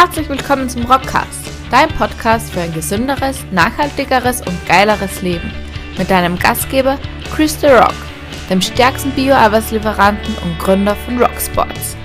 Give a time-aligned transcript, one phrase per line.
[0.00, 5.50] Herzlich willkommen zum Rockcast, dein Podcast für ein gesünderes, nachhaltigeres und geileres Leben.
[5.98, 7.00] Mit deinem Gastgeber
[7.34, 7.96] Chris The Rock,
[8.48, 11.96] dem stärksten Bio-Arbeitslieferanten und Gründer von Rocksports.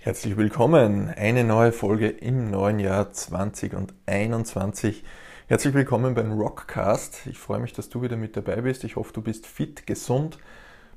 [0.00, 5.04] Herzlich willkommen, eine neue Folge im neuen Jahr 2021.
[5.46, 7.26] Herzlich willkommen beim Rockcast.
[7.26, 8.82] Ich freue mich, dass du wieder mit dabei bist.
[8.84, 10.38] Ich hoffe, du bist fit, gesund,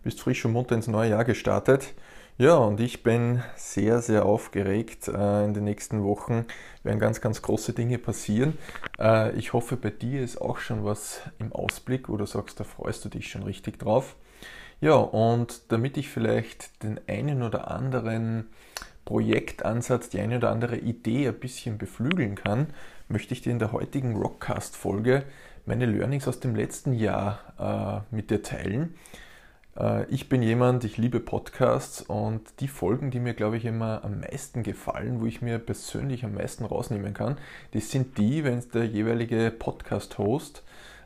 [0.04, 1.96] bist frisch und munter ins neue Jahr gestartet.
[2.38, 5.08] Ja, und ich bin sehr, sehr aufgeregt.
[5.08, 6.46] Äh, in den nächsten Wochen
[6.84, 8.58] werden ganz, ganz große Dinge passieren.
[9.00, 12.66] Äh, ich hoffe, bei dir ist auch schon was im Ausblick, wo du sagst, da
[12.66, 14.18] freust du dich schon richtig drauf.
[14.82, 18.50] Ja, und damit ich vielleicht den einen oder anderen
[19.06, 22.68] Projektansatz, die eine oder andere Idee ein bisschen beflügeln kann,
[23.08, 25.24] möchte ich dir in der heutigen Rockcast-Folge
[25.66, 28.96] meine Learnings aus dem letzten Jahr äh, mit dir teilen.
[29.78, 34.04] Äh, ich bin jemand, ich liebe Podcasts und die Folgen, die mir, glaube ich, immer
[34.04, 37.38] am meisten gefallen, wo ich mir persönlich am meisten rausnehmen kann,
[37.74, 40.64] die sind die, wenn der jeweilige Podcast-Host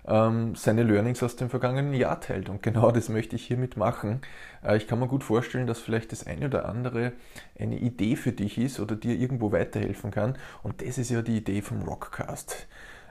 [0.07, 2.49] ähm, seine Learnings aus dem vergangenen Jahr teilt.
[2.49, 4.21] Und genau das möchte ich hiermit machen.
[4.63, 7.13] Äh, ich kann mir gut vorstellen, dass vielleicht das eine oder andere
[7.59, 10.37] eine Idee für dich ist oder dir irgendwo weiterhelfen kann.
[10.63, 12.67] Und das ist ja die Idee vom Rockcast.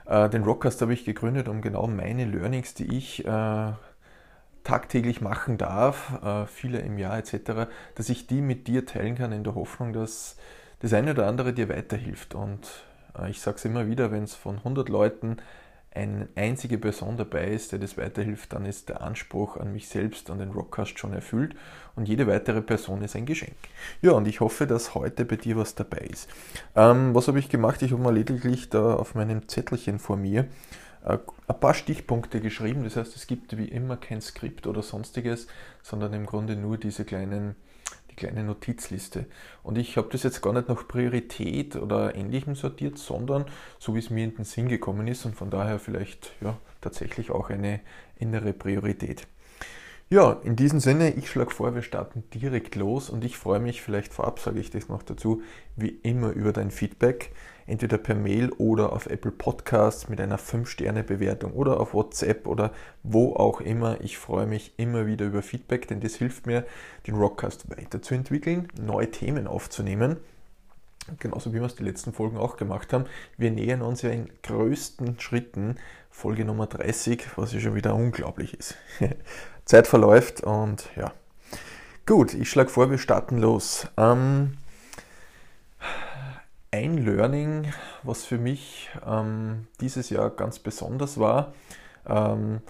[0.07, 3.25] Äh, den Rockcast habe ich gegründet, um genau meine Learnings, die ich
[4.69, 9.33] tagtäglich machen darf, äh, viele im Jahr etc., dass ich die mit dir teilen kann
[9.33, 10.37] in der Hoffnung, dass
[10.81, 12.35] das eine oder andere dir weiterhilft.
[12.35, 12.69] Und
[13.19, 15.39] äh, ich sage es immer wieder, wenn es von 100 Leuten
[15.95, 20.29] eine einzige Person dabei ist, der das weiterhilft, dann ist der Anspruch an mich selbst,
[20.29, 21.57] an den Rockcast schon erfüllt
[21.97, 23.57] und jede weitere Person ist ein Geschenk.
[24.03, 26.29] Ja, und ich hoffe, dass heute bei dir was dabei ist.
[26.77, 27.81] Ähm, was habe ich gemacht?
[27.81, 30.47] Ich habe mal lediglich da auf meinem Zettelchen vor mir
[31.09, 32.85] ein paar Stichpunkte geschrieben.
[32.85, 35.47] Das heißt, es gibt wie immer kein Skript oder sonstiges,
[35.83, 37.57] sondern im Grunde nur diese kleinen,
[38.11, 39.27] die kleine Notizliste.
[39.63, 43.47] Und ich habe das jetzt gar nicht nach Priorität oder Ähnlichem sortiert, sondern
[43.79, 47.31] so wie es mir in den Sinn gekommen ist und von daher vielleicht ja, tatsächlich
[47.31, 47.81] auch eine
[48.17, 49.27] innere Priorität.
[50.11, 53.83] Ja, in diesem Sinne, ich schlage vor, wir starten direkt los und ich freue mich,
[53.83, 55.43] vielleicht vorab sage ich das noch dazu,
[55.77, 57.31] wie immer über dein Feedback
[57.69, 63.35] entweder per Mail oder auf Apple Podcasts mit einer 5-Sterne-Bewertung oder auf WhatsApp oder wo
[63.35, 64.01] auch immer.
[64.01, 66.65] Ich freue mich immer wieder über Feedback, denn das hilft mir,
[67.07, 70.17] den Rockcast weiterzuentwickeln, neue Themen aufzunehmen.
[71.19, 73.05] Genauso wie wir es die letzten Folgen auch gemacht haben.
[73.37, 75.77] Wir nähern uns ja in größten Schritten
[76.11, 78.75] Folge Nummer 30, was ja schon wieder unglaublich ist.
[79.65, 81.13] Zeit verläuft und ja.
[82.07, 83.87] Gut, ich schlage vor, wir starten los.
[83.97, 84.55] Ähm,
[86.71, 91.55] ein Learning, was für mich ähm, dieses Jahr ganz besonders war,
[92.07, 92.61] ähm,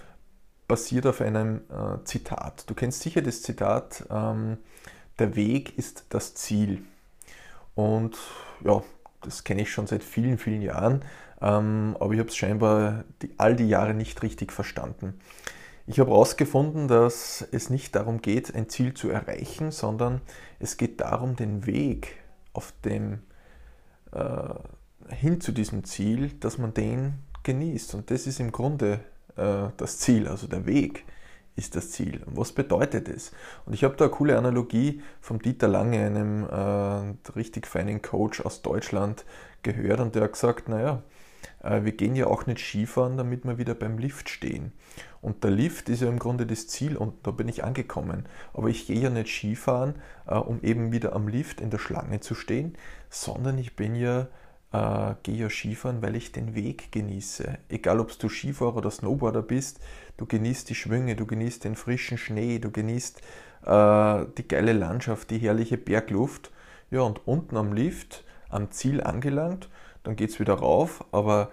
[0.67, 2.69] basiert auf einem äh, Zitat.
[2.69, 4.57] Du kennst sicher das Zitat, ähm,
[5.17, 6.83] der Weg ist das Ziel.
[7.75, 8.17] Und
[8.63, 8.81] ja,
[9.21, 11.03] das kenne ich schon seit vielen, vielen Jahren,
[11.41, 15.19] ähm, aber ich habe es scheinbar die, all die Jahre nicht richtig verstanden.
[15.87, 20.21] Ich habe herausgefunden, dass es nicht darum geht, ein Ziel zu erreichen, sondern
[20.59, 22.17] es geht darum, den Weg
[22.53, 23.23] auf dem
[24.11, 27.95] äh, hin zu diesem Ziel, dass man den genießt.
[27.95, 28.99] Und das ist im Grunde
[29.35, 31.05] äh, das Ziel, also der Weg
[31.55, 32.23] ist das Ziel.
[32.25, 33.31] Und was bedeutet es?
[33.65, 38.41] Und ich habe da eine coole Analogie vom Dieter Lange, einem äh, richtig feinen Coach
[38.41, 39.25] aus Deutschland,
[39.61, 41.03] gehört und der hat gesagt, naja,
[41.61, 44.71] wir gehen ja auch nicht Skifahren, damit wir wieder beim Lift stehen.
[45.21, 48.25] Und der Lift ist ja im Grunde das Ziel und da bin ich angekommen.
[48.53, 49.95] Aber ich gehe ja nicht Skifahren,
[50.27, 52.77] äh, um eben wieder am Lift in der Schlange zu stehen,
[53.09, 54.27] sondern ich bin ja,
[54.71, 57.57] äh, gehe ja Skifahren, weil ich den Weg genieße.
[57.67, 59.79] Egal ob du Skifahrer oder Snowboarder bist,
[60.17, 63.21] du genießt die Schwünge, du genießt den frischen Schnee, du genießt
[63.65, 66.51] äh, die geile Landschaft, die herrliche Bergluft.
[66.91, 69.69] Ja, und unten am Lift, am Ziel angelangt,
[70.03, 71.49] dann geht es wieder rauf, aber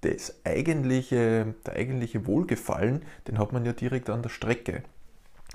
[0.00, 4.82] das eigentliche, der eigentliche Wohlgefallen, den hat man ja direkt an der Strecke.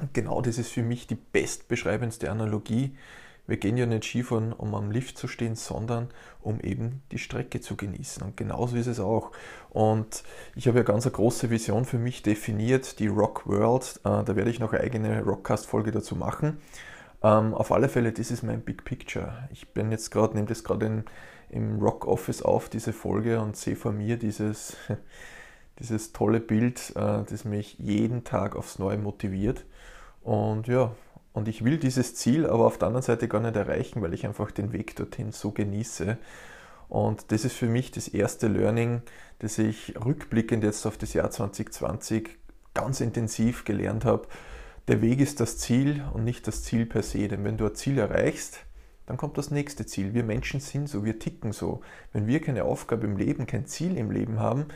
[0.01, 2.95] Und genau das ist für mich die bestbeschreibendste Analogie.
[3.47, 6.09] Wir gehen ja nicht Skifahren, um am Lift zu stehen, sondern
[6.39, 8.23] um eben die Strecke zu genießen.
[8.23, 9.31] Und genauso ist es auch.
[9.71, 10.23] Und
[10.55, 13.99] ich habe ja ganz eine große Vision für mich definiert, die Rock World.
[14.03, 16.59] Äh, da werde ich noch eine eigene Rockcast-Folge dazu machen.
[17.21, 19.49] Ähm, auf alle Fälle, das ist mein Big Picture.
[19.51, 21.03] Ich bin jetzt gerade, nehme das gerade in
[21.49, 24.77] im Rock Office auf, diese Folge, und sehe vor mir dieses,
[25.79, 29.65] dieses tolle Bild, äh, das mich jeden Tag aufs Neue motiviert.
[30.21, 30.91] Und ja,
[31.33, 34.25] und ich will dieses Ziel aber auf der anderen Seite gar nicht erreichen, weil ich
[34.25, 36.17] einfach den Weg dorthin so genieße.
[36.89, 39.03] Und das ist für mich das erste Learning,
[39.37, 42.29] das ich rückblickend jetzt auf das Jahr 2020
[42.73, 44.27] ganz intensiv gelernt habe.
[44.87, 47.27] Der Weg ist das Ziel und nicht das Ziel per se.
[47.27, 48.65] Denn wenn du ein Ziel erreichst,
[49.09, 50.13] dann kommt das nächste Ziel.
[50.13, 51.81] Wir Menschen sind so, wir ticken so.
[52.13, 54.67] Wenn wir keine Aufgabe im Leben, kein Ziel im Leben haben,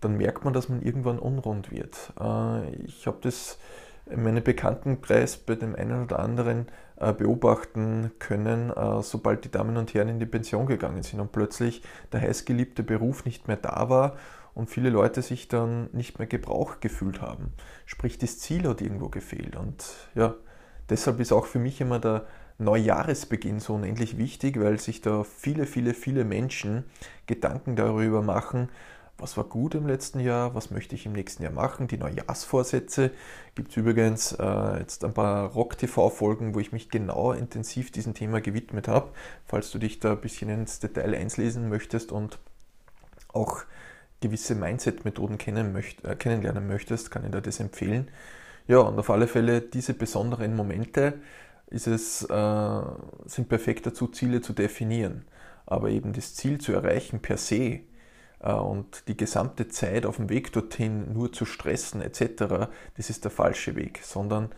[0.00, 2.12] dann merkt man, dass man irgendwann unrund wird.
[2.20, 3.58] Äh, ich habe das
[4.06, 9.76] in meinem Bekanntenkreis bei dem einen oder anderen äh, beobachten können, äh, sobald die Damen
[9.76, 11.82] und Herren in die Pension gegangen sind und plötzlich
[12.12, 14.16] der heißgeliebte Beruf nicht mehr da war
[14.54, 17.52] und viele Leute sich dann nicht mehr gebraucht gefühlt haben.
[17.84, 19.56] Sprich, das Ziel hat irgendwo gefehlt.
[19.56, 20.36] Und ja,
[20.88, 22.26] deshalb ist auch für mich immer der
[22.64, 26.84] Neujahresbeginn so unendlich wichtig, weil sich da viele, viele, viele Menschen
[27.26, 28.68] Gedanken darüber machen,
[29.18, 31.86] was war gut im letzten Jahr, was möchte ich im nächsten Jahr machen.
[31.86, 33.12] Die Neujahrsvorsätze
[33.54, 38.40] gibt es übrigens äh, jetzt ein paar Rock-TV-Folgen, wo ich mich genau intensiv diesem Thema
[38.40, 39.10] gewidmet habe.
[39.46, 42.38] Falls du dich da ein bisschen ins Detail einlesen möchtest und
[43.32, 43.62] auch
[44.20, 48.08] gewisse Mindset-Methoden kennen möcht, äh, kennenlernen möchtest, kann ich dir das empfehlen.
[48.66, 51.14] Ja, und auf alle Fälle diese besonderen Momente
[51.72, 52.82] ist es, äh,
[53.26, 55.24] sind perfekt dazu, Ziele zu definieren.
[55.66, 57.80] Aber eben das Ziel zu erreichen per se,
[58.42, 63.24] äh, und die gesamte Zeit auf dem Weg dorthin nur zu stressen etc., das ist
[63.24, 64.50] der falsche Weg, sondern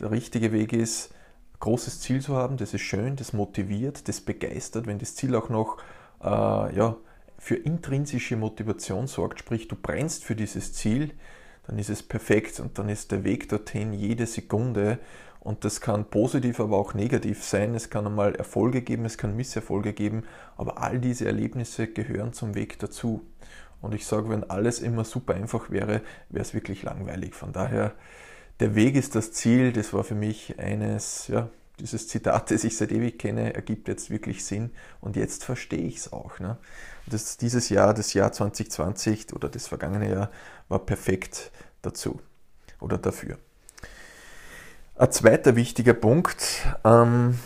[0.00, 1.12] der richtige Weg ist,
[1.54, 5.34] ein großes Ziel zu haben, das ist schön, das motiviert, das begeistert, wenn das Ziel
[5.34, 5.78] auch noch
[6.22, 6.96] äh, ja,
[7.38, 11.12] für intrinsische Motivation sorgt, sprich du brennst für dieses Ziel,
[11.66, 14.98] dann ist es perfekt und dann ist der Weg dorthin jede Sekunde
[15.40, 17.74] und das kann positiv, aber auch negativ sein.
[17.74, 20.24] Es kann einmal Erfolge geben, es kann Misserfolge geben,
[20.56, 23.22] aber all diese Erlebnisse gehören zum Weg dazu.
[23.80, 27.34] Und ich sage, wenn alles immer super einfach wäre, wäre es wirklich langweilig.
[27.34, 27.94] Von daher,
[28.60, 29.72] der Weg ist das Ziel.
[29.72, 31.48] Das war für mich eines, ja,
[31.78, 34.70] dieses Zitat, das ich seit ewig kenne, ergibt jetzt wirklich Sinn
[35.00, 36.40] und jetzt verstehe ich es auch.
[36.40, 36.58] Ne?
[37.06, 40.30] Das, dieses Jahr, das Jahr 2020 oder das vergangene Jahr
[40.68, 41.52] war perfekt
[41.82, 42.20] dazu
[42.80, 43.38] oder dafür.
[44.98, 47.38] Ein zweiter wichtiger Punkt, ähm,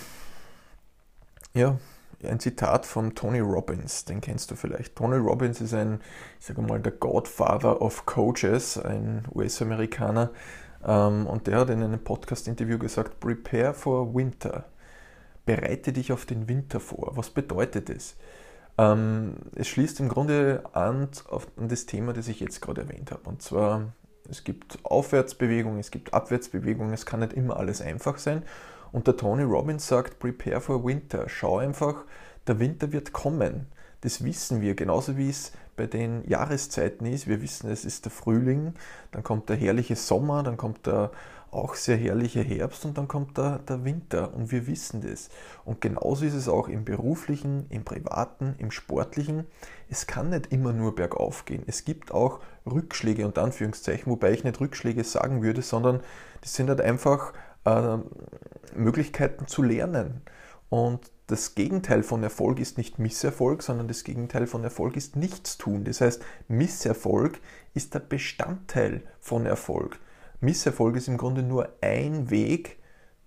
[1.53, 1.77] ja,
[2.25, 4.97] ein Zitat von Tony Robbins, den kennst du vielleicht.
[4.97, 6.01] Tony Robbins ist ein,
[6.41, 10.31] ich sage mal, der Godfather of Coaches, ein US-Amerikaner,
[10.83, 14.65] ähm, und der hat in einem Podcast-Interview gesagt, prepare for winter.
[15.45, 17.19] Bereite dich auf den Winter vor.
[17.19, 18.17] Was bedeutet das?
[18.79, 21.11] Ähm, es schließt im Grunde an,
[21.59, 23.29] an das Thema, das ich jetzt gerade erwähnt habe.
[23.29, 23.93] Und zwar
[24.31, 28.43] es gibt Aufwärtsbewegungen, es gibt Abwärtsbewegungen, es kann nicht immer alles einfach sein.
[28.93, 31.29] Und der Tony Robbins sagt, prepare for winter.
[31.29, 32.05] Schau einfach,
[32.47, 33.67] der Winter wird kommen.
[34.03, 37.27] Das wissen wir, genauso wie es bei den Jahreszeiten ist.
[37.27, 38.75] Wir wissen, es ist der Frühling,
[39.13, 41.11] dann kommt der herrliche Sommer, dann kommt der
[41.53, 45.29] auch sehr herrlicher Herbst und dann kommt der, der Winter und wir wissen das.
[45.65, 49.47] Und genauso ist es auch im beruflichen, im privaten, im sportlichen.
[49.91, 51.63] Es kann nicht immer nur bergauf gehen.
[51.67, 56.01] Es gibt auch Rückschläge und Anführungszeichen, wobei ich nicht Rückschläge sagen würde, sondern
[56.41, 57.35] das sind halt einfach
[57.67, 57.99] äh,
[58.75, 60.23] Möglichkeiten zu lernen.
[60.71, 65.85] Und das Gegenteil von Erfolg ist nicht Misserfolg, sondern das Gegenteil von Erfolg ist Nichtstun.
[65.85, 67.41] Das heißt, Misserfolg
[67.75, 69.99] ist der Bestandteil von Erfolg.
[70.43, 72.79] Misserfolg ist im Grunde nur ein Weg,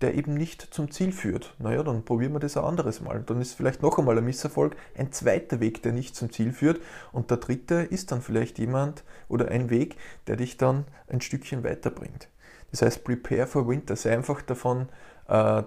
[0.01, 1.55] der eben nicht zum Ziel führt.
[1.59, 3.23] Naja, dann probieren wir das ein anderes Mal.
[3.23, 6.81] Dann ist vielleicht noch einmal ein Misserfolg, ein zweiter Weg, der nicht zum Ziel führt.
[7.13, 9.95] Und der dritte ist dann vielleicht jemand oder ein Weg,
[10.27, 12.27] der dich dann ein Stückchen weiterbringt.
[12.71, 13.95] Das heißt, prepare for winter.
[13.95, 14.89] Sei einfach davon
[15.29, 15.63] äh,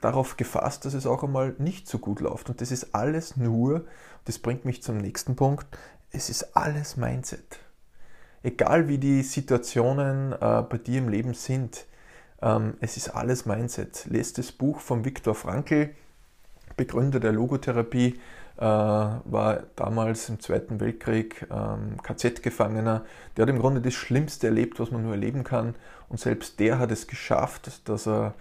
[0.00, 2.48] darauf gefasst, dass es auch einmal nicht so gut läuft.
[2.48, 3.84] Und das ist alles nur,
[4.26, 5.66] das bringt mich zum nächsten Punkt,
[6.12, 7.58] es ist alles Mindset
[8.42, 11.86] egal wie die Situationen äh, bei dir im Leben sind,
[12.42, 14.06] ähm, es ist alles Mindset.
[14.08, 15.90] Lest das Buch von Viktor Frankl,
[16.76, 18.20] Begründer der Logotherapie,
[18.56, 23.04] äh, war damals im Zweiten Weltkrieg ähm, KZ-Gefangener.
[23.36, 25.74] Der hat im Grunde das Schlimmste erlebt, was man nur erleben kann.
[26.08, 28.34] Und selbst der hat es geschafft, dass er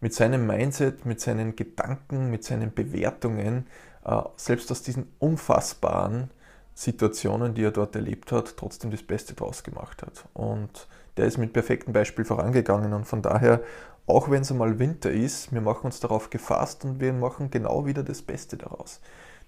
[0.00, 3.66] mit seinem Mindset, mit seinen Gedanken, mit seinen Bewertungen,
[4.04, 6.30] äh, selbst aus diesen unfassbaren
[6.74, 10.24] Situationen, die er dort erlebt hat, trotzdem das Beste draus gemacht hat.
[10.32, 13.60] Und der ist mit perfektem Beispiel vorangegangen und von daher,
[14.06, 17.86] auch wenn es einmal Winter ist, wir machen uns darauf gefasst und wir machen genau
[17.86, 19.00] wieder das Beste daraus.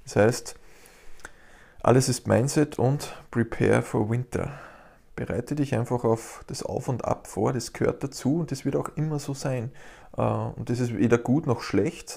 [0.05, 0.57] Das heißt,
[1.83, 4.53] alles ist Mindset und Prepare for Winter.
[5.17, 8.77] Bereite dich einfach auf das Auf und Ab vor, das gehört dazu und das wird
[8.77, 9.73] auch immer so sein.
[10.17, 12.17] Äh, und das ist weder gut noch schlecht.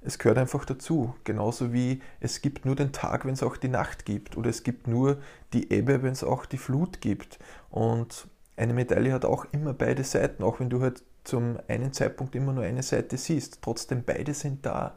[0.00, 1.14] Es gehört einfach dazu.
[1.24, 4.36] Genauso wie es gibt nur den Tag, wenn es auch die Nacht gibt.
[4.36, 5.18] Oder es gibt nur
[5.52, 7.38] die Ebbe, wenn es auch die Flut gibt.
[7.70, 12.34] Und eine Medaille hat auch immer beide Seiten, auch wenn du halt zum einen Zeitpunkt
[12.34, 13.60] immer nur eine Seite siehst.
[13.62, 14.96] Trotzdem beide sind da.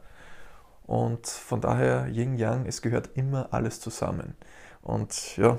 [0.84, 4.34] Und von daher Yin Yang, es gehört immer alles zusammen.
[4.82, 5.58] Und ja,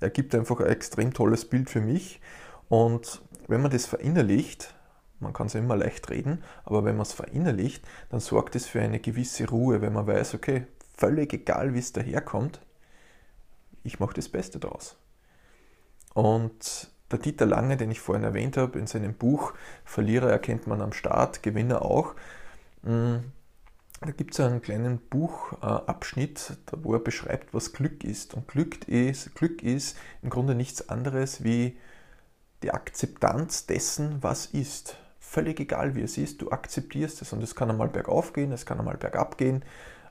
[0.00, 2.20] er gibt einfach ein extrem tolles Bild für mich.
[2.68, 4.75] Und wenn man das verinnerlicht,
[5.20, 8.80] man kann es immer leicht reden, aber wenn man es verinnerlicht, dann sorgt es für
[8.80, 12.60] eine gewisse Ruhe, wenn man weiß, okay, völlig egal, wie es daherkommt,
[13.82, 14.96] ich mache das Beste daraus.
[16.14, 19.52] Und der Dieter Lange, den ich vorhin erwähnt habe, in seinem Buch
[19.84, 22.14] Verlierer erkennt man am Start, Gewinner auch,
[22.82, 23.16] mm,
[24.00, 28.34] da gibt es einen kleinen Buchabschnitt, wo er beschreibt, was Glück ist.
[28.34, 31.78] Und Glück ist, Glück ist im Grunde nichts anderes wie
[32.62, 34.98] die Akzeptanz dessen, was ist.
[35.28, 37.32] Völlig egal, wie es ist, du akzeptierst es.
[37.32, 39.64] Und es kann einmal bergauf gehen, es kann einmal bergab gehen,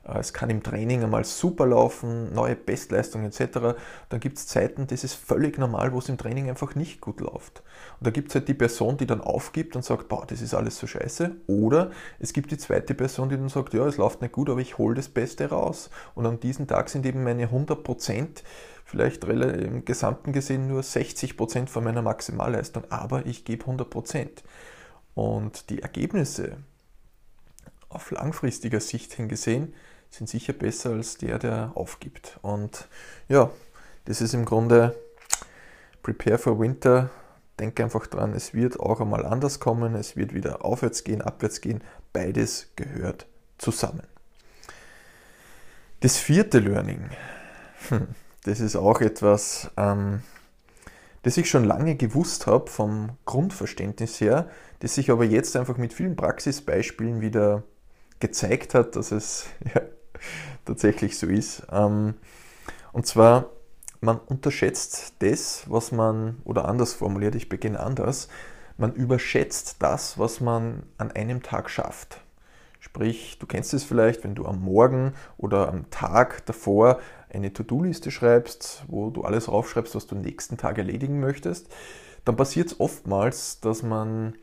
[0.04, 3.78] äh, es kann im Training einmal super laufen, neue Bestleistungen etc.
[4.10, 7.20] Dann gibt es Zeiten, das ist völlig normal, wo es im Training einfach nicht gut
[7.20, 7.62] läuft.
[7.98, 10.54] Und da gibt es halt die Person, die dann aufgibt und sagt, boah, das ist
[10.54, 11.34] alles so scheiße.
[11.46, 14.60] Oder es gibt die zweite Person, die dann sagt, ja, es läuft nicht gut, aber
[14.60, 15.90] ich hole das Beste raus.
[16.14, 18.44] Und an diesem Tag sind eben meine 100 Prozent
[18.84, 24.44] vielleicht im Gesamten gesehen nur 60 Prozent von meiner Maximalleistung, aber ich gebe 100 Prozent.
[25.16, 26.58] Und die Ergebnisse
[27.88, 29.72] auf langfristiger Sicht hingesehen
[30.10, 32.38] sind sicher besser als der, der aufgibt.
[32.42, 32.86] Und
[33.26, 33.50] ja,
[34.04, 34.94] das ist im Grunde
[36.02, 37.08] Prepare for Winter.
[37.58, 41.62] Denke einfach dran, es wird auch einmal anders kommen, es wird wieder aufwärts gehen, abwärts
[41.62, 41.82] gehen.
[42.12, 44.02] Beides gehört zusammen.
[46.00, 47.08] Das vierte Learning,
[47.88, 48.08] hm,
[48.44, 50.22] das ist auch etwas, ähm,
[51.26, 55.92] das ich schon lange gewusst habe vom Grundverständnis her, das sich aber jetzt einfach mit
[55.92, 57.64] vielen Praxisbeispielen wieder
[58.20, 59.80] gezeigt hat, dass es ja,
[60.64, 61.66] tatsächlich so ist.
[61.72, 62.14] Ähm,
[62.92, 63.50] und zwar,
[64.00, 68.28] man unterschätzt das, was man, oder anders formuliert, ich beginne anders,
[68.76, 72.20] man überschätzt das, was man an einem Tag schafft.
[72.78, 77.00] Sprich, du kennst es vielleicht, wenn du am Morgen oder am Tag davor
[77.36, 81.68] eine To-Do-Liste schreibst, wo du alles raufschreibst, was du nächsten Tag erledigen möchtest,
[82.24, 84.34] dann passiert es oftmals, dass man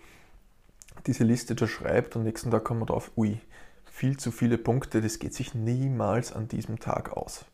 [1.06, 3.42] diese Liste da schreibt und nächsten Tag kommt man drauf, ui,
[3.86, 7.46] viel zu viele Punkte, das geht sich niemals an diesem Tag aus.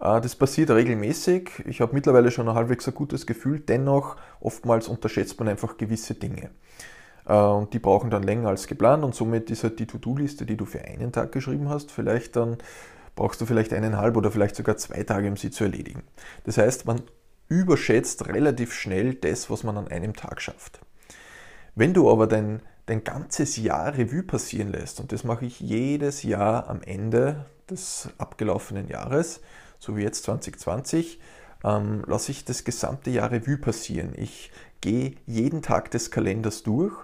[0.00, 1.50] Äh, das passiert regelmäßig.
[1.66, 3.60] Ich habe mittlerweile schon ein halbwegs ein gutes Gefühl.
[3.60, 6.50] Dennoch, oftmals unterschätzt man einfach gewisse Dinge.
[7.26, 10.56] Äh, und die brauchen dann länger als geplant und somit ist halt die To-Do-Liste, die
[10.56, 12.58] du für einen Tag geschrieben hast, vielleicht dann
[13.14, 16.02] brauchst du vielleicht eineinhalb oder vielleicht sogar zwei Tage, um sie zu erledigen.
[16.44, 17.02] Das heißt, man
[17.48, 20.80] überschätzt relativ schnell das, was man an einem Tag schafft.
[21.74, 26.22] Wenn du aber dein dein ganzes Jahr Revue passieren lässt, und das mache ich jedes
[26.22, 29.40] Jahr am Ende des abgelaufenen Jahres,
[29.78, 31.20] so wie jetzt 2020,
[31.64, 34.12] ähm, lasse ich das gesamte Jahr Revue passieren.
[34.16, 36.94] Ich gehe jeden Tag des Kalenders durch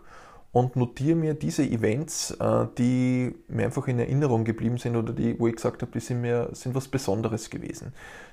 [0.53, 5.39] und notiere mir diese Events, äh, die mir einfach in Erinnerung geblieben sind oder die,
[5.39, 7.93] wo ich gesagt habe, die sind mir sind was Besonderes gewesen.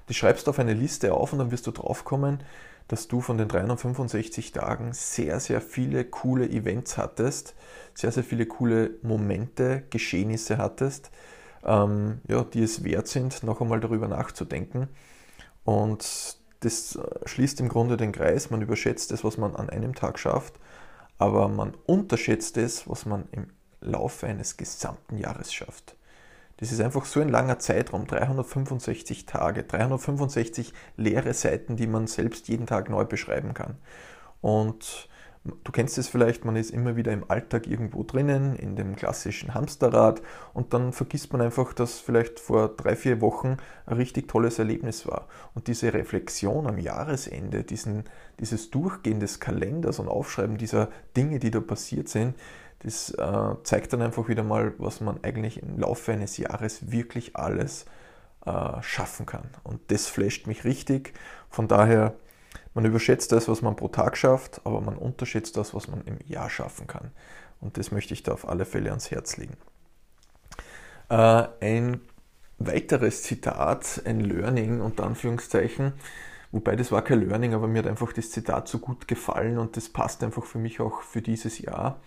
[0.10, 2.40] Die schreibst du auf eine Liste auf und dann wirst du draufkommen,
[2.88, 7.54] dass du von den 365 Tagen sehr, sehr viele coole Events hattest,
[7.94, 11.12] sehr, sehr viele coole Momente, Geschehnisse hattest,
[11.66, 14.88] ähm, ja, die es wert sind, noch einmal darüber nachzudenken.
[15.66, 18.50] Und das schließt im Grunde den Kreis.
[18.50, 20.56] Man überschätzt es, was man an einem Tag schafft,
[21.18, 23.48] aber man unterschätzt es, was man im
[23.82, 25.96] Laufe eines gesamten Jahres schafft.
[26.58, 32.48] Das ist einfach so ein langer Zeitraum, 365 Tage, 365 leere Seiten, die man selbst
[32.48, 33.78] jeden Tag neu beschreiben kann.
[34.42, 35.08] Und
[35.44, 39.54] du kennst es vielleicht, man ist immer wieder im Alltag irgendwo drinnen, in dem klassischen
[39.54, 40.22] Hamsterrad
[40.54, 45.08] und dann vergisst man einfach, dass vielleicht vor drei, vier Wochen ein richtig tolles Erlebnis
[45.08, 45.28] war.
[45.54, 48.04] Und diese Reflexion am Jahresende, diesen,
[48.40, 52.36] dieses Durchgehen des Kalenders und Aufschreiben dieser Dinge, die da passiert sind,
[52.80, 57.36] das äh, zeigt dann einfach wieder mal, was man eigentlich im Laufe eines Jahres wirklich
[57.36, 57.86] alles
[58.46, 59.50] äh, schaffen kann.
[59.64, 61.14] Und das flasht mich richtig.
[61.50, 62.14] Von daher,
[62.78, 66.20] man überschätzt das, was man pro Tag schafft, aber man unterschätzt das, was man im
[66.28, 67.10] Jahr schaffen kann.
[67.60, 69.58] Und das möchte ich da auf alle Fälle ans Herz legen.
[71.10, 72.02] Äh, ein
[72.60, 75.94] weiteres Zitat, ein Learning unter Anführungszeichen,
[76.52, 79.76] wobei das war kein Learning, aber mir hat einfach das Zitat so gut gefallen und
[79.76, 82.00] das passt einfach für mich auch für dieses Jahr.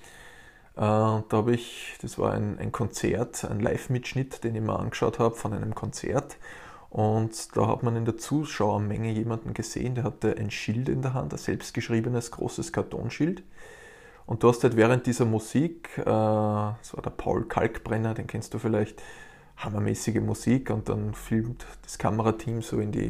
[0.77, 5.19] Äh, da habe ich, das war ein, ein Konzert, ein Live-Mitschnitt, den ich mir angeschaut
[5.19, 6.37] habe von einem Konzert.
[6.91, 11.15] Und da hat man in der Zuschauermenge jemanden gesehen, der hatte ein Schild in der
[11.15, 13.45] Hand, ein selbstgeschriebenes großes Kartonschild.
[14.27, 18.55] Und du hast halt während dieser Musik, äh, das war der Paul Kalkbrenner, den kennst
[18.55, 19.03] du vielleicht,
[19.57, 23.09] hammermäßige Musik und dann filmt das Kamerateam so in die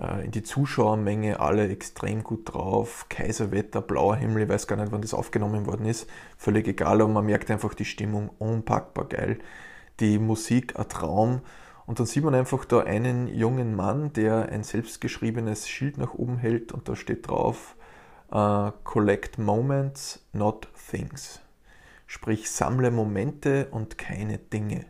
[0.00, 3.06] äh, in die Zuschauermenge alle extrem gut drauf.
[3.08, 6.08] Kaiserwetter, blauer Himmel, ich weiß gar nicht, wann das aufgenommen worden ist.
[6.36, 9.38] Völlig egal, aber man merkt einfach die Stimmung unpackbar geil.
[10.00, 11.40] Die Musik, ein Traum.
[11.88, 16.36] Und dann sieht man einfach da einen jungen Mann, der ein selbstgeschriebenes Schild nach oben
[16.36, 17.76] hält und da steht drauf,
[18.30, 21.40] Uh, collect moments, not things.
[22.06, 24.84] Sprich, sammle Momente und keine Dinge.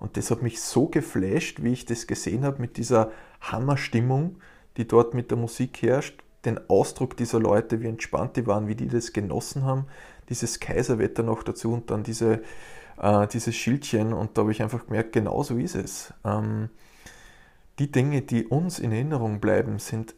[0.00, 4.38] Und das hat mich so geflasht, wie ich das gesehen habe mit dieser Hammerstimmung,
[4.76, 8.74] die dort mit der Musik herrscht, den Ausdruck dieser Leute, wie entspannt die waren, wie
[8.74, 9.86] die das genossen haben,
[10.28, 12.42] dieses Kaiserwetter noch dazu und dann diese,
[13.02, 16.14] äh, dieses Schildchen und da habe ich einfach gemerkt, genau so ist es.
[16.24, 16.70] Ähm,
[17.78, 20.14] die Dinge, die uns in Erinnerung bleiben, sind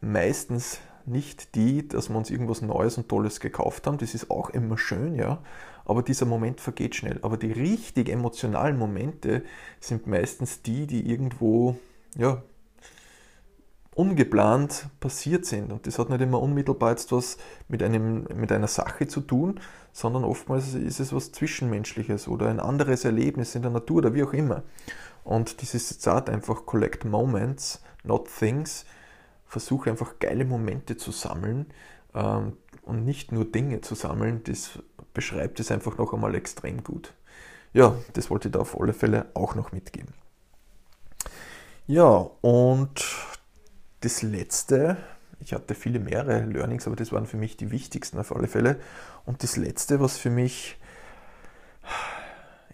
[0.00, 3.98] meistens nicht die, dass wir uns irgendwas Neues und Tolles gekauft haben.
[3.98, 5.42] Das ist auch immer schön, ja.
[5.84, 7.18] Aber dieser Moment vergeht schnell.
[7.22, 9.42] Aber die richtig emotionalen Momente
[9.80, 11.78] sind meistens die, die irgendwo,
[12.16, 12.42] ja,
[13.98, 15.72] ungeplant passiert sind.
[15.72, 17.36] Und das hat nicht immer unmittelbar jetzt was
[17.66, 19.58] mit, einem, mit einer Sache zu tun,
[19.92, 24.22] sondern oftmals ist es was Zwischenmenschliches oder ein anderes Erlebnis in der Natur oder wie
[24.22, 24.62] auch immer.
[25.24, 28.86] Und dieses Zitat einfach Collect Moments, not Things,
[29.46, 31.66] versuche einfach geile Momente zu sammeln
[32.14, 32.52] ähm,
[32.82, 34.78] und nicht nur Dinge zu sammeln, das
[35.12, 37.14] beschreibt es einfach noch einmal extrem gut.
[37.72, 40.14] Ja, das wollte ich da auf alle Fälle auch noch mitgeben.
[41.88, 43.04] Ja, und
[44.00, 44.96] das letzte,
[45.40, 48.76] ich hatte viele mehrere Learnings, aber das waren für mich die wichtigsten auf alle Fälle.
[49.24, 50.76] Und das letzte, was für mich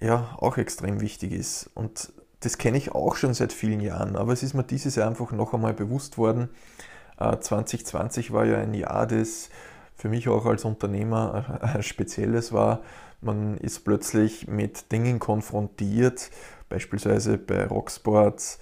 [0.01, 4.33] ja auch extrem wichtig ist, und das kenne ich auch schon seit vielen Jahren, aber
[4.33, 6.51] es ist mir dieses Jahr einfach noch einmal bewusst worden.
[7.19, 9.49] 2020 äh, war ja ein Jahr, das
[9.97, 12.83] für mich auch als Unternehmer ein spezielles war.
[13.21, 16.31] Man ist plötzlich mit Dingen konfrontiert,
[16.69, 18.59] beispielsweise bei Rocksports,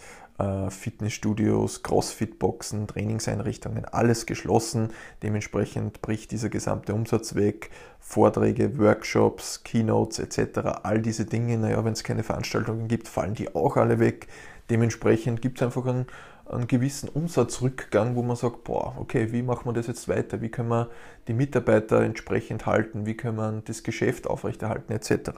[0.71, 4.91] Fitnessstudios, Crossfit-Boxen, Trainingseinrichtungen, alles geschlossen.
[5.23, 7.71] Dementsprechend bricht dieser gesamte Umsatz weg.
[8.01, 10.59] Vorträge, Workshops, Keynotes etc.
[10.83, 14.27] All diese Dinge, naja, wenn es keine Veranstaltungen gibt, fallen die auch alle weg.
[14.71, 16.07] Dementsprechend gibt es einfach einen,
[16.47, 20.41] einen gewissen Umsatzrückgang, wo man sagt, boah, okay, wie machen wir das jetzt weiter?
[20.41, 20.91] Wie können wir
[21.29, 23.07] die Mitarbeiter entsprechend halten?
[23.07, 25.31] Wie können wir das Geschäft aufrechterhalten etc.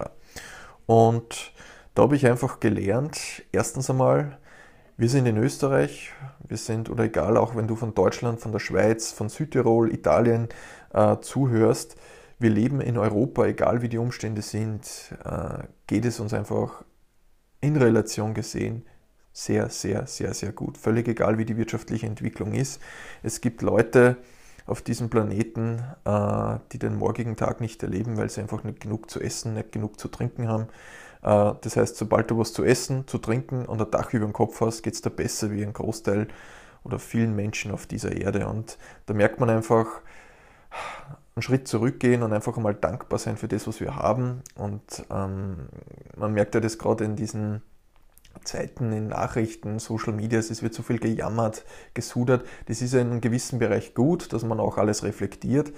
[0.87, 1.53] Und
[1.95, 4.39] da habe ich einfach gelernt, erstens einmal,
[4.97, 6.13] wir sind in Österreich,
[6.47, 10.49] wir sind, oder egal, auch wenn du von Deutschland, von der Schweiz, von Südtirol, Italien
[10.93, 11.97] äh, zuhörst,
[12.39, 16.85] wir leben in Europa, egal wie die Umstände sind, äh, geht es uns einfach
[17.61, 18.85] in Relation gesehen
[19.35, 20.79] sehr, sehr, sehr, sehr gut.
[20.79, 22.81] Völlig egal, wie die wirtschaftliche Entwicklung ist.
[23.23, 24.17] Es gibt Leute
[24.65, 29.11] auf diesem Planeten, äh, die den morgigen Tag nicht erleben, weil sie einfach nicht genug
[29.11, 30.69] zu essen, nicht genug zu trinken haben.
[31.25, 34.33] Äh, das heißt, sobald du was zu essen, zu trinken und ein Dach über dem
[34.33, 36.29] Kopf hast, geht es dir besser wie ein Großteil
[36.85, 38.47] oder vielen Menschen auf dieser Erde.
[38.47, 39.87] Und da merkt man einfach,
[41.35, 44.43] einen Schritt zurückgehen und einfach einmal dankbar sein für das, was wir haben.
[44.55, 45.69] Und ähm,
[46.17, 47.63] man merkt ja das gerade in diesen
[48.45, 52.47] Zeiten, in Nachrichten, Social Media, es wird so viel gejammert, gesudert.
[52.67, 55.73] Das ist ja in einem gewissen Bereich gut, dass man auch alles reflektiert.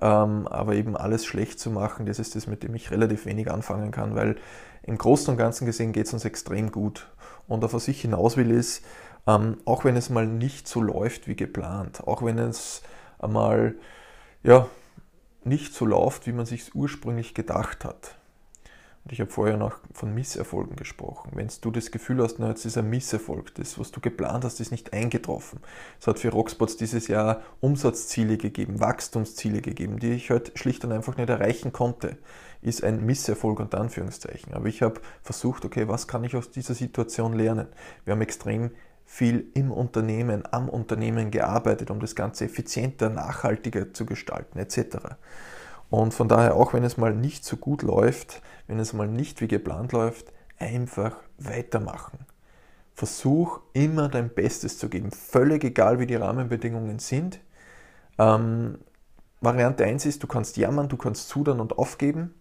[0.00, 3.50] Ähm, aber eben alles schlecht zu machen, das ist das, mit dem ich relativ wenig
[3.50, 4.36] anfangen kann, weil
[4.82, 7.08] im Großen und Ganzen gesehen geht es uns extrem gut.
[7.48, 8.82] Und auf was ich hinaus will, ist,
[9.26, 12.82] ähm, auch wenn es mal nicht so läuft wie geplant, auch wenn es
[13.18, 13.74] einmal
[14.42, 14.66] ja,
[15.44, 18.16] nicht so läuft, wie man sich ursprünglich gedacht hat,
[19.04, 21.30] und ich habe vorher noch von Misserfolgen gesprochen.
[21.34, 24.60] Wenn du das Gefühl hast, na, jetzt ist ein Misserfolg, das, was du geplant hast,
[24.60, 25.60] ist nicht eingetroffen.
[25.98, 30.92] Es hat für Rockspots dieses Jahr Umsatzziele gegeben, Wachstumsziele gegeben, die ich heute schlicht und
[30.92, 32.18] einfach nicht erreichen konnte.
[32.60, 34.52] Ist ein Misserfolg unter Anführungszeichen.
[34.52, 37.68] Aber ich habe versucht, okay, was kann ich aus dieser Situation lernen?
[38.04, 38.70] Wir haben extrem
[39.06, 44.98] viel im Unternehmen, am Unternehmen gearbeitet, um das Ganze effizienter, nachhaltiger zu gestalten, etc.
[45.90, 49.40] Und von daher, auch wenn es mal nicht so gut läuft, wenn es mal nicht
[49.40, 52.26] wie geplant läuft, einfach weitermachen.
[52.94, 57.40] Versuch immer dein Bestes zu geben, völlig egal wie die Rahmenbedingungen sind.
[58.18, 58.78] Ähm,
[59.40, 62.34] Variante 1 ist, du kannst jammern, du kannst zudern und aufgeben.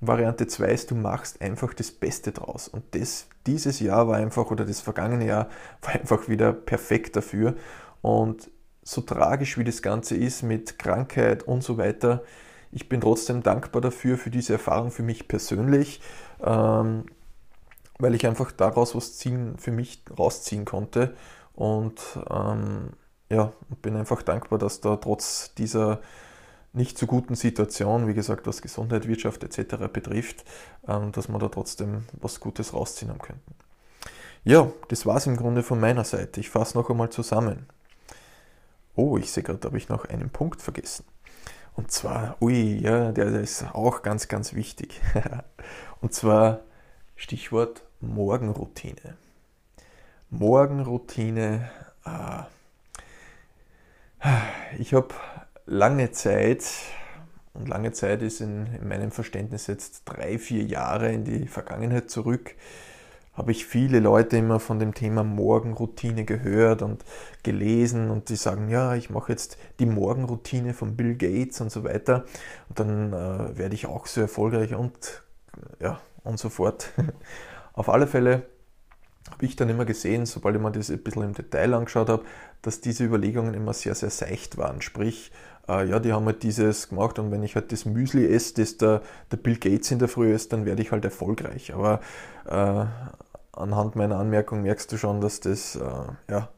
[0.00, 2.68] Und Variante 2 ist, du machst einfach das Beste draus.
[2.68, 5.48] Und das, dieses Jahr war einfach, oder das vergangene Jahr
[5.82, 7.54] war einfach wieder perfekt dafür.
[8.02, 8.50] Und
[8.82, 12.24] so tragisch wie das Ganze ist mit Krankheit und so weiter,
[12.72, 16.00] ich bin trotzdem dankbar dafür, für diese Erfahrung für mich persönlich,
[16.42, 17.04] ähm,
[17.98, 21.14] weil ich einfach daraus was ziehen, für mich rausziehen konnte.
[21.54, 22.90] Und ähm,
[23.28, 23.52] ja,
[23.82, 26.00] bin einfach dankbar, dass da trotz dieser
[26.72, 29.88] nicht so guten Situation, wie gesagt, was Gesundheit, Wirtschaft etc.
[29.92, 30.44] betrifft,
[30.86, 33.54] ähm, dass wir da trotzdem was Gutes rausziehen haben könnten.
[34.44, 36.40] Ja, das war es im Grunde von meiner Seite.
[36.40, 37.66] Ich fasse noch einmal zusammen.
[38.94, 41.04] Oh, ich sehe gerade, habe ich noch einen Punkt vergessen.
[41.74, 45.00] Und zwar, ui, ja, der, der ist auch ganz, ganz wichtig.
[46.00, 46.60] Und zwar
[47.16, 49.16] Stichwort Morgenroutine.
[50.30, 51.70] Morgenroutine.
[52.04, 52.46] Ah.
[54.78, 55.14] Ich habe
[55.66, 56.64] lange Zeit,
[57.52, 62.10] und lange Zeit ist in, in meinem Verständnis jetzt drei, vier Jahre in die Vergangenheit
[62.10, 62.54] zurück,
[63.32, 67.04] habe ich viele Leute immer von dem Thema Morgenroutine gehört und
[67.42, 71.84] gelesen und die sagen, ja, ich mache jetzt die Morgenroutine von Bill Gates und so
[71.84, 72.24] weiter
[72.68, 75.22] und dann äh, werde ich auch so erfolgreich und
[75.80, 76.90] ja und so fort.
[77.72, 78.46] Auf alle Fälle
[79.30, 82.24] habe ich dann immer gesehen, sobald ich mir das ein bisschen im Detail angeschaut habe,
[82.62, 84.82] dass diese Überlegungen immer sehr, sehr seicht waren.
[84.82, 88.54] Sprich, äh, ja, die haben halt dieses gemacht und wenn ich halt das Müsli esse,
[88.54, 91.74] das der, der Bill Gates in der Früh isst, dann werde ich halt erfolgreich.
[91.74, 92.00] Aber
[92.46, 92.86] äh,
[93.52, 95.80] anhand meiner Anmerkung merkst du schon, dass das äh,
[96.30, 96.48] ja,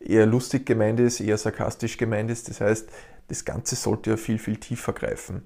[0.00, 2.48] eher lustig gemeint ist, eher sarkastisch gemeint ist.
[2.48, 2.88] Das heißt,
[3.28, 5.42] das Ganze sollte ja viel, viel tiefer greifen.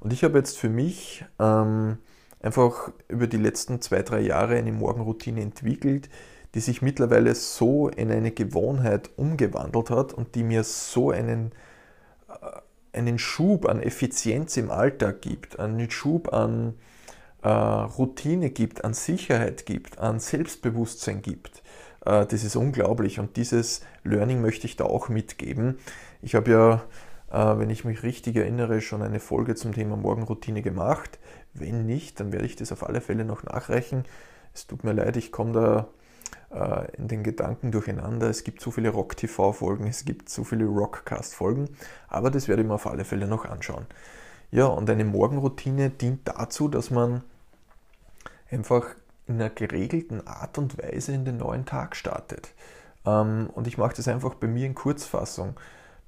[0.00, 1.98] Und ich habe jetzt für mich ähm,
[2.40, 6.08] einfach über die letzten zwei, drei Jahre eine Morgenroutine entwickelt,
[6.54, 11.52] die sich mittlerweile so in eine Gewohnheit umgewandelt hat und die mir so einen,
[12.92, 16.74] einen Schub an Effizienz im Alltag gibt, einen Schub an
[17.42, 21.62] äh, Routine gibt, an Sicherheit gibt, an Selbstbewusstsein gibt.
[22.04, 25.78] Äh, das ist unglaublich und dieses Learning möchte ich da auch mitgeben.
[26.22, 26.82] Ich habe ja
[27.30, 31.18] äh, wenn ich mich richtig erinnere, schon eine Folge zum Thema Morgenroutine gemacht.
[31.54, 34.04] Wenn nicht, dann werde ich das auf alle Fälle noch nachreichen.
[34.52, 35.88] Es tut mir leid, ich komme da
[36.50, 38.28] äh, in den Gedanken durcheinander.
[38.28, 41.68] Es gibt so viele Rock-TV-Folgen, es gibt so viele Rockcast-Folgen,
[42.08, 43.86] aber das werde ich mir auf alle Fälle noch anschauen.
[44.50, 47.22] Ja, und eine Morgenroutine dient dazu, dass man
[48.50, 52.52] einfach in einer geregelten Art und Weise in den neuen Tag startet.
[53.06, 55.54] Ähm, und ich mache das einfach bei mir in Kurzfassung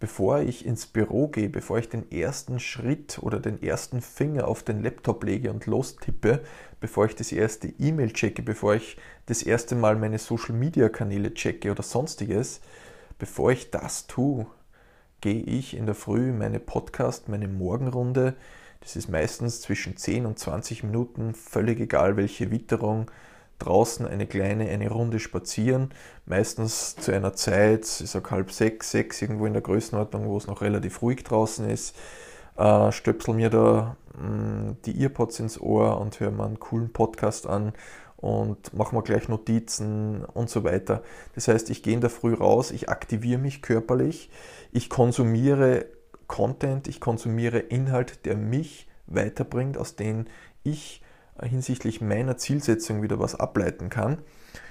[0.03, 4.65] bevor ich ins Büro gehe, bevor ich den ersten Schritt oder den ersten Finger auf
[4.65, 6.43] den Laptop lege und lostippe,
[6.81, 11.85] bevor ich das erste E-Mail checke, bevor ich das erste Mal meine Social-Media-Kanäle checke oder
[11.85, 12.61] sonstiges,
[13.21, 14.47] bevor ich das tue,
[15.21, 18.35] gehe ich in der Früh meine Podcast, meine Morgenrunde,
[18.81, 23.09] das ist meistens zwischen 10 und 20 Minuten, völlig egal welche Witterung,
[23.65, 25.91] draußen eine kleine, eine Runde spazieren,
[26.27, 30.47] meistens zu einer Zeit, ich sag halb sechs, sechs, irgendwo in der Größenordnung, wo es
[30.47, 31.97] noch relativ ruhig draußen ist,
[32.57, 36.93] äh, stöpsel mir da mh, mm, die Earpods ins Ohr und höre mir einen coolen
[36.93, 37.73] Podcast an
[38.17, 41.03] und mache mir gleich Notizen und so weiter.
[41.35, 44.31] Das heißt, ich gehe in der Früh raus, ich aktiviere mich körperlich,
[44.71, 45.87] ich konsumiere
[46.29, 50.27] Content, ich konsumiere Inhalt, der mich weiterbringt, aus dem
[50.63, 51.03] ich
[51.41, 54.19] hinsichtlich meiner Zielsetzung wieder was ableiten kann.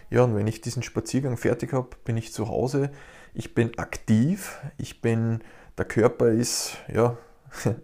[0.09, 2.91] Ja, und wenn ich diesen Spaziergang fertig habe, bin ich zu Hause.
[3.33, 5.39] Ich bin aktiv, ich bin,
[5.77, 7.17] der Körper ist ja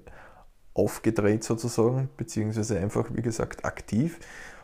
[0.74, 4.20] aufgedreht sozusagen, beziehungsweise einfach, wie gesagt, aktiv.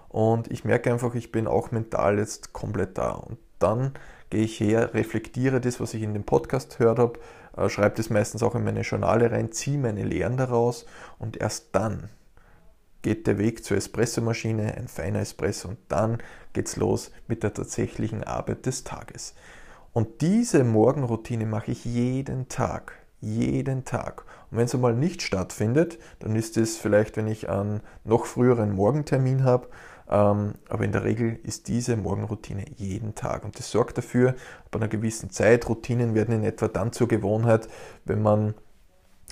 [0.09, 3.11] Und ich merke einfach, ich bin auch mental jetzt komplett da.
[3.11, 3.93] Und dann
[4.29, 7.19] gehe ich her, reflektiere das, was ich in dem Podcast gehört habe,
[7.55, 10.85] äh, schreibe das meistens auch in meine Journale rein, ziehe meine Lehren daraus
[11.17, 12.09] und erst dann
[13.03, 16.17] geht der Weg zur Espressomaschine, ein feiner Espresso und dann
[16.53, 19.35] geht's los mit der tatsächlichen Arbeit des Tages.
[19.91, 24.25] Und diese Morgenroutine mache ich jeden Tag, jeden Tag.
[24.49, 28.73] Und wenn es einmal nicht stattfindet, dann ist es vielleicht, wenn ich einen noch früheren
[28.73, 29.67] Morgentermin habe,
[30.09, 33.45] ähm, aber in der Regel ist diese Morgenroutine jeden Tag.
[33.45, 34.35] Und das sorgt dafür,
[34.71, 37.67] bei einer gewissen Zeit, Routinen werden in etwa dann zur Gewohnheit,
[38.05, 38.55] wenn man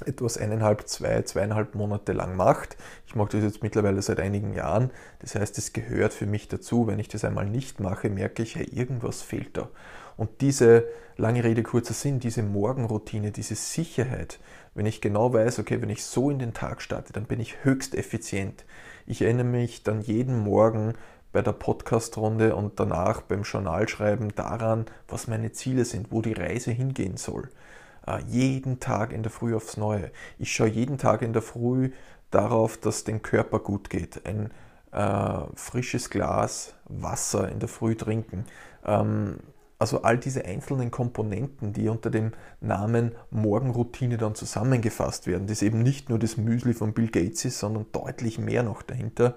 [0.05, 2.77] etwas eineinhalb, zwei, zweieinhalb Monate lang macht.
[3.07, 4.91] Ich mache das jetzt mittlerweile seit einigen Jahren.
[5.19, 6.87] Das heißt, es gehört für mich dazu.
[6.87, 9.69] Wenn ich das einmal nicht mache, merke ich, hey, irgendwas fehlt da.
[10.17, 10.85] Und diese
[11.17, 14.39] lange Rede, kurzer Sinn, diese Morgenroutine, diese Sicherheit,
[14.73, 17.63] wenn ich genau weiß, okay, wenn ich so in den Tag starte, dann bin ich
[17.63, 18.65] höchst effizient.
[19.05, 20.93] Ich erinnere mich dann jeden Morgen
[21.31, 26.71] bei der Podcast-Runde und danach beim Journalschreiben daran, was meine Ziele sind, wo die Reise
[26.71, 27.49] hingehen soll.
[28.07, 30.11] Äh, jeden Tag in der Früh aufs Neue.
[30.39, 31.91] Ich schaue jeden Tag in der Früh
[32.31, 34.25] darauf, dass dem Körper gut geht.
[34.25, 34.51] Ein
[34.91, 38.45] äh, frisches Glas Wasser in der Früh trinken.
[38.85, 39.39] Ähm,
[39.79, 45.81] also all diese einzelnen Komponenten, die unter dem Namen Morgenroutine dann zusammengefasst werden, das eben
[45.81, 49.35] nicht nur das Müsli von Bill Gates ist, sondern deutlich mehr noch dahinter.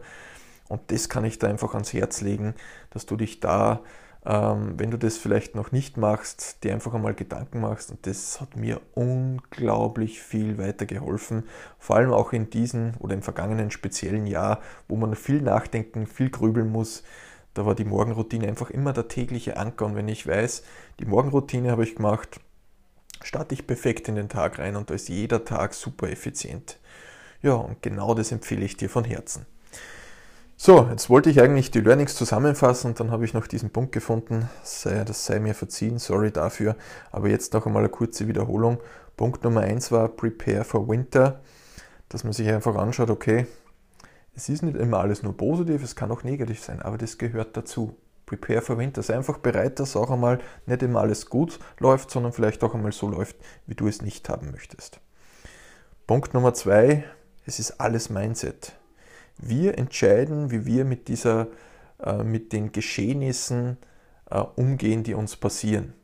[0.69, 2.55] Und das kann ich da einfach ans Herz legen,
[2.91, 3.81] dass du dich da
[4.27, 7.91] ähm, wenn du das vielleicht noch nicht machst, dir einfach einmal Gedanken machst.
[7.91, 11.45] Und das hat mir unglaublich viel weitergeholfen.
[11.79, 16.31] Vor allem auch in diesem oder im vergangenen speziellen Jahr, wo man viel nachdenken, viel
[16.31, 17.05] grübeln muss.
[17.53, 19.85] Da war die Morgenroutine einfach immer der tägliche Anker.
[19.87, 20.65] Und wenn ich weiß,
[21.01, 22.41] die Morgenroutine habe ich gemacht,
[23.23, 26.79] starte ich perfekt in den Tag rein und da ist jeder Tag super effizient.
[27.43, 29.47] Ja, und genau das empfehle ich dir von Herzen.
[30.57, 33.93] So, jetzt wollte ich eigentlich die Learnings zusammenfassen und dann habe ich noch diesen Punkt
[33.93, 36.77] gefunden, das sei mir verziehen, sorry dafür,
[37.11, 38.79] aber jetzt noch einmal eine kurze Wiederholung.
[39.17, 41.41] Punkt Nummer eins war Prepare for Winter,
[42.09, 43.47] dass man sich einfach anschaut, okay,
[44.37, 47.57] es ist nicht immer alles nur positiv, es kann auch negativ sein, aber das gehört
[47.57, 47.97] dazu.
[48.27, 49.03] Prepare for Winter.
[49.03, 52.93] Sei einfach bereit, dass auch einmal nicht immer alles gut läuft, sondern vielleicht auch einmal
[52.93, 53.37] so läuft,
[53.67, 54.99] wie du es nicht haben möchtest.
[56.07, 57.05] Punkt Nummer zwei,
[57.45, 58.73] es ist alles Mindset.
[59.39, 61.49] Wir entscheiden, wie wir mit, dieser,
[62.03, 63.79] äh, mit den Geschehnissen
[64.31, 65.95] äh, umgehen, die uns passieren.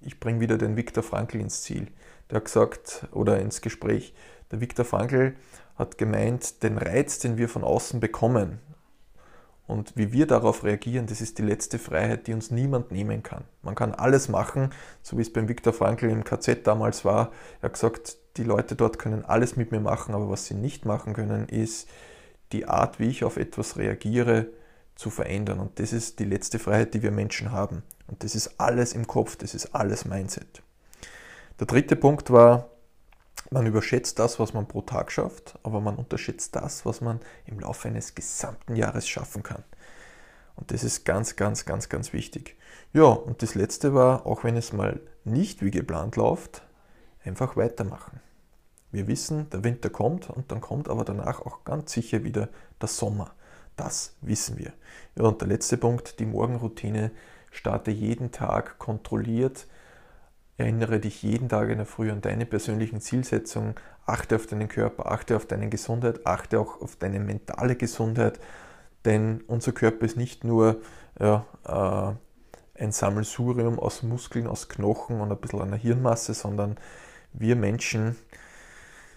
[0.00, 1.88] Ich bringe wieder den Viktor Frankl ins Ziel.
[2.30, 4.14] Der hat gesagt, oder ins Gespräch,
[4.50, 5.34] der Viktor Frankl
[5.76, 8.58] hat gemeint, den Reiz, den wir von außen bekommen
[9.66, 13.44] und wie wir darauf reagieren, das ist die letzte Freiheit, die uns niemand nehmen kann.
[13.62, 14.70] Man kann alles machen,
[15.02, 17.32] so wie es beim Viktor Frankl im KZ damals war.
[17.60, 20.84] Er hat gesagt, die Leute dort können alles mit mir machen, aber was sie nicht
[20.84, 21.88] machen können, ist
[22.52, 24.48] die Art, wie ich auf etwas reagiere,
[24.94, 25.60] zu verändern.
[25.60, 27.82] Und das ist die letzte Freiheit, die wir Menschen haben.
[28.06, 30.62] Und das ist alles im Kopf, das ist alles Mindset.
[31.58, 32.68] Der dritte Punkt war,
[33.50, 37.60] man überschätzt das, was man pro Tag schafft, aber man unterschätzt das, was man im
[37.60, 39.62] Laufe eines gesamten Jahres schaffen kann.
[40.56, 42.56] Und das ist ganz, ganz, ganz, ganz wichtig.
[42.92, 46.62] Ja, und das letzte war, auch wenn es mal nicht wie geplant läuft,
[47.24, 48.20] einfach weitermachen.
[48.92, 52.48] Wir wissen, der Winter kommt und dann kommt aber danach auch ganz sicher wieder
[52.80, 53.32] der Sommer.
[53.76, 54.72] Das wissen wir.
[55.16, 57.10] Ja, und der letzte Punkt, die Morgenroutine.
[57.50, 59.66] Starte jeden Tag kontrolliert.
[60.56, 63.74] Erinnere dich jeden Tag in der Früh an deine persönlichen Zielsetzungen.
[64.06, 68.40] Achte auf deinen Körper, achte auf deine Gesundheit, achte auch auf deine mentale Gesundheit.
[69.04, 70.80] Denn unser Körper ist nicht nur
[71.20, 76.76] ja, äh, ein Sammelsurium aus Muskeln, aus Knochen und ein bisschen einer Hirnmasse, sondern
[77.32, 78.16] wir Menschen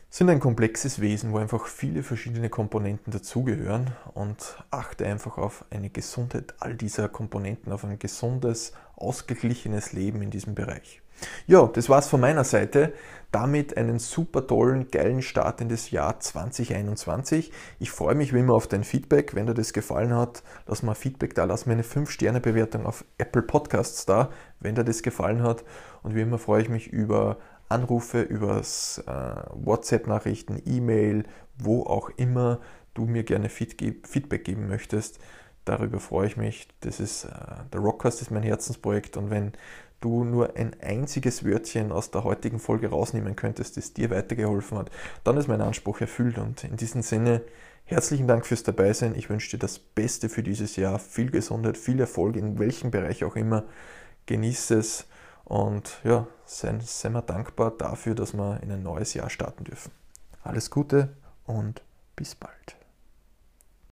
[0.09, 5.89] sind ein komplexes Wesen, wo einfach viele verschiedene Komponenten dazugehören und achte einfach auf eine
[5.89, 11.01] Gesundheit all dieser Komponenten, auf ein gesundes, ausgeglichenes Leben in diesem Bereich.
[11.47, 12.93] Ja, das war's von meiner Seite.
[13.31, 17.51] Damit einen super tollen, geilen Start in das Jahr 2021.
[17.79, 19.35] Ich freue mich wie immer auf dein Feedback.
[19.35, 23.41] Wenn dir das gefallen hat, lass mal Feedback da, lass mir eine 5-Sterne-Bewertung auf Apple
[23.41, 25.63] Podcasts da, wenn dir das gefallen hat.
[26.01, 27.37] Und wie immer freue ich mich über
[27.69, 29.11] Anrufe, übers äh,
[29.53, 31.23] WhatsApp-Nachrichten, E-Mail,
[31.57, 32.59] wo auch immer
[32.93, 35.19] du mir gerne Feedback geben möchtest.
[35.65, 36.67] Darüber freue ich mich.
[36.81, 37.29] Das ist äh,
[37.73, 39.53] der Rockcast ist mein Herzensprojekt und wenn
[40.01, 44.91] du nur ein einziges Wörtchen aus der heutigen Folge rausnehmen könntest, das dir weitergeholfen hat,
[45.23, 46.37] dann ist mein Anspruch erfüllt.
[46.37, 47.41] Und in diesem Sinne,
[47.85, 49.15] herzlichen Dank fürs Dabeisein.
[49.15, 53.23] Ich wünsche dir das Beste für dieses Jahr, viel Gesundheit, viel Erfolg, in welchem Bereich
[53.23, 53.63] auch immer.
[54.27, 55.07] Genieße es
[55.45, 59.91] und ja, seien, seien wir dankbar dafür, dass wir in ein neues Jahr starten dürfen.
[60.43, 61.81] Alles Gute und
[62.15, 62.75] bis bald.